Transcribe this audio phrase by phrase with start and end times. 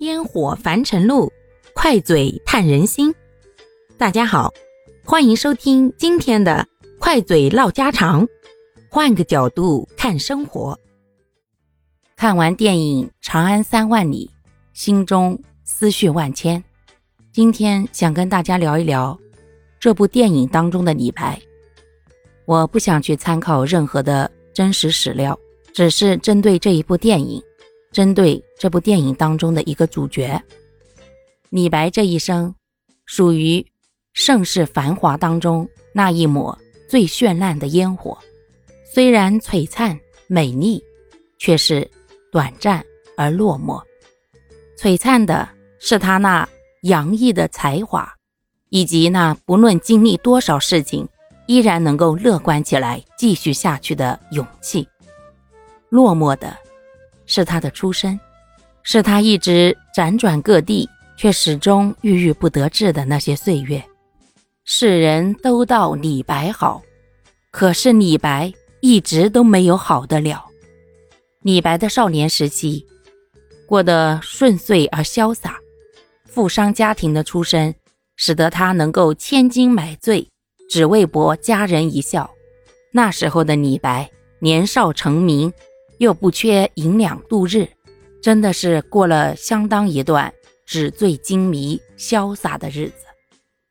[0.00, 1.32] 烟火凡尘路，
[1.72, 3.14] 快嘴探人心。
[3.96, 4.52] 大家好，
[5.04, 6.66] 欢迎收听今天的
[6.98, 8.26] 快嘴唠家常，
[8.90, 10.78] 换个角度看生活。
[12.16, 14.28] 看完电影《长安三万里》，
[14.72, 16.62] 心中思绪万千。
[17.32, 19.16] 今天想跟大家聊一聊
[19.78, 21.40] 这部电影当中的李白。
[22.46, 25.38] 我不想去参考任何的真实史料，
[25.72, 27.40] 只是针对这一部电影。
[27.94, 30.42] 针对这部电影当中的一个主角，
[31.50, 32.52] 李白这一生，
[33.06, 33.64] 属于
[34.14, 38.18] 盛世繁华当中那一抹最绚烂的烟火。
[38.92, 39.96] 虽然璀璨
[40.26, 40.82] 美丽，
[41.38, 41.88] 却是
[42.32, 42.84] 短暂
[43.16, 43.80] 而落寞。
[44.76, 46.48] 璀璨的是他那
[46.82, 48.12] 洋溢的才华，
[48.70, 51.08] 以及那不论经历多少事情，
[51.46, 54.88] 依然能够乐观起来、继续下去的勇气。
[55.90, 56.63] 落寞的。
[57.26, 58.18] 是他的出身，
[58.82, 63.82] 是他一直辗转各地却始终郁郁不得志的那些岁月。
[64.64, 66.82] 世人都道李白好，
[67.50, 70.44] 可是李白一直都没有好得了。
[71.42, 72.86] 李白的少年时期
[73.66, 75.58] 过得顺遂而潇洒，
[76.26, 77.74] 富商家庭的出身
[78.16, 80.26] 使得他能够千金买醉，
[80.70, 82.30] 只为博佳人一笑。
[82.92, 85.52] 那时候的李白年少成名。
[86.04, 87.66] 又不缺银两度日，
[88.22, 90.32] 真的是过了相当一段
[90.66, 93.06] 纸醉金迷、潇洒的日子。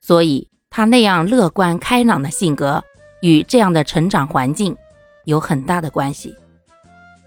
[0.00, 2.82] 所以，他那样乐观开朗的性格
[3.22, 4.76] 与这样的成长环境
[5.24, 6.34] 有很大的关系。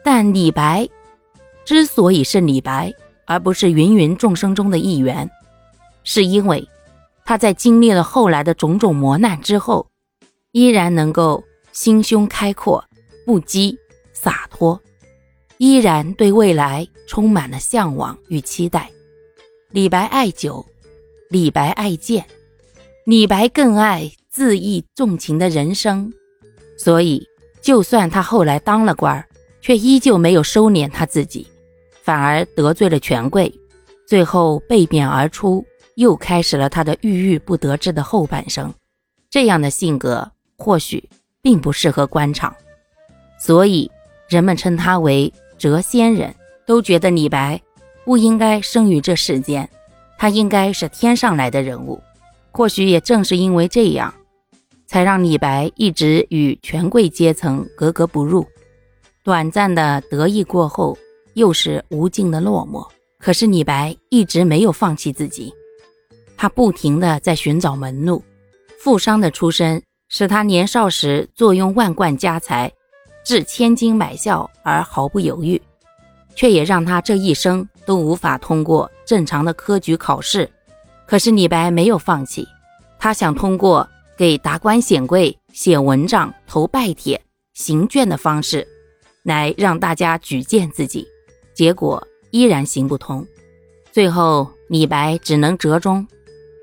[0.03, 0.87] 但李白
[1.65, 2.93] 之所以是李白，
[3.25, 5.29] 而不是芸芸众生中的一员，
[6.03, 6.67] 是因为
[7.23, 9.87] 他在经历了后来的种种磨难之后，
[10.51, 12.83] 依然能够心胸开阔、
[13.25, 13.77] 不羁。
[14.21, 14.77] 洒脱，
[15.59, 18.89] 依然对未来充满了向往与期待。
[19.71, 20.65] 李白爱酒，
[21.29, 22.25] 李白爱剑，
[23.05, 26.13] 李白更爱恣意纵情的人生。
[26.77, 27.27] 所以，
[27.61, 29.27] 就算他后来当了官儿，
[29.59, 31.45] 却依旧没有收敛他自己，
[32.03, 33.53] 反而得罪了权贵，
[34.07, 35.65] 最后被贬而出，
[35.95, 38.73] 又开始了他的郁郁不得志的后半生。
[39.29, 41.09] 这样的性格或许
[41.41, 42.55] 并不适合官场，
[43.45, 43.91] 所以。
[44.29, 46.33] 人们称他为谪仙人，
[46.65, 47.61] 都觉得李白
[48.05, 49.69] 不应该生于这世间，
[50.17, 52.01] 他应该是天上来的人物。
[52.51, 54.13] 或许也正是因为这样，
[54.87, 58.45] 才让李白一直与权贵阶层格格不入。
[59.23, 60.97] 短暂的得意过后，
[61.33, 62.87] 又是无尽的落寞。
[63.19, 65.53] 可是李白一直没有放弃自己，
[66.37, 68.23] 他不停的在寻找门路。
[68.79, 72.71] 富商的出身使他年少时坐拥万贯家财。
[73.23, 75.61] 置千金买笑而毫不犹豫，
[76.35, 80.49] 却也让他这一生都无法通过正常的科举考试。
[81.05, 82.47] 可是李白没有放弃，
[82.97, 83.87] 他想通过
[84.17, 87.19] 给达官显贵写文章、投拜帖、
[87.53, 88.67] 行卷的方式，
[89.23, 91.07] 来让大家举荐自己。
[91.53, 93.25] 结果依然行不通，
[93.91, 96.07] 最后李白只能折中，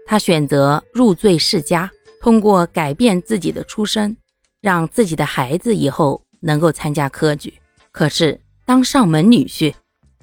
[0.06, 1.91] 他选择入赘世家，
[2.21, 4.17] 通过改变自己的出身，
[4.61, 6.23] 让自己的孩子以后。
[6.47, 7.53] 能够参加科举，
[7.91, 9.75] 可是当上门女婿，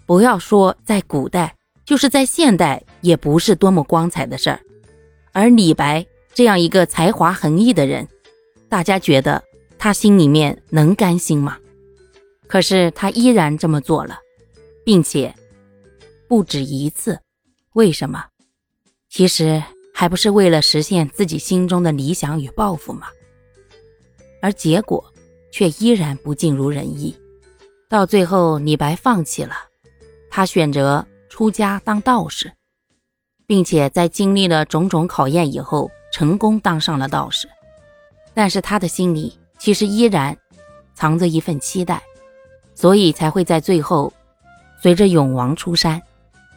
[0.06, 1.54] 不要说在古代，
[1.84, 4.60] 就是在现代，也不是多么光彩的事儿。
[5.34, 8.08] 而李白这样一个才华横溢的人，
[8.70, 9.44] 大家觉得
[9.78, 11.58] 他心里面能甘心吗？
[12.48, 14.18] 可是他依然这么做了，
[14.86, 15.36] 并且
[16.30, 17.20] 不止一次。
[17.74, 18.24] 为什么？
[19.10, 19.62] 其实
[19.94, 23.08] 还不是为了实现自己心中的理想与抱负吗？
[24.42, 25.13] 而结果。
[25.54, 27.16] 却依然不尽如人意，
[27.88, 29.54] 到最后，李白放弃了，
[30.32, 32.52] 他选择出家当道士，
[33.46, 37.48] 并且在经历了种种考验以后，成功当上了道士。
[38.34, 40.36] 但是他的心里其实依然
[40.96, 42.02] 藏着一份期待，
[42.74, 44.12] 所以才会在最后，
[44.82, 46.02] 随着永王出山，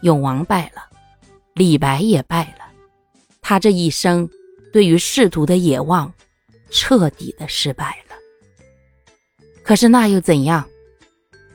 [0.00, 0.82] 永王败了，
[1.52, 2.64] 李白也败了，
[3.42, 4.26] 他这一生
[4.72, 6.10] 对于仕途的野望，
[6.70, 8.05] 彻底的失败了。
[9.66, 10.64] 可是那又怎样？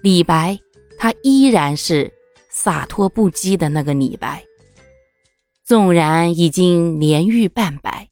[0.01, 0.59] 李白
[0.99, 2.11] 他依然是
[2.49, 4.43] 洒脱不羁的那个李白。
[5.63, 8.09] 纵然已经年逾半百，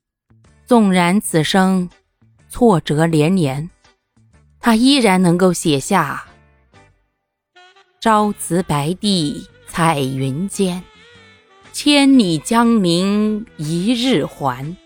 [0.66, 1.90] 纵然此生
[2.50, 3.70] 挫折连连，
[4.62, 6.26] 他依然能够写下
[8.00, 10.82] “朝辞白帝彩云间，
[11.74, 14.78] 千里江陵一日还。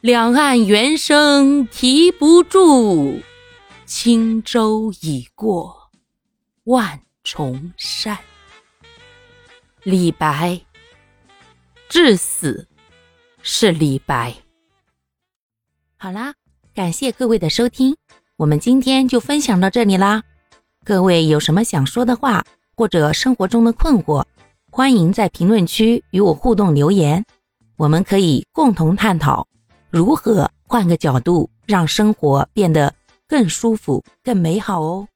[0.00, 3.20] 两岸猿声啼不住。”
[3.86, 5.90] 轻舟已过
[6.64, 8.18] 万重山。
[9.84, 10.60] 李白，
[11.88, 12.66] 至死
[13.42, 14.34] 是李白。
[15.96, 16.34] 好啦，
[16.74, 17.96] 感谢各位的收听，
[18.36, 20.24] 我们今天就分享到这里啦。
[20.84, 22.44] 各位有什么想说的话，
[22.74, 24.24] 或者生活中的困惑，
[24.72, 27.24] 欢迎在评论区与我互动留言，
[27.76, 29.46] 我们可以共同探讨
[29.90, 32.92] 如何换个角度让生活变得
[33.28, 35.08] 更舒服、更美好哦。